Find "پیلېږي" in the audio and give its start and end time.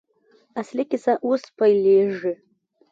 1.57-2.33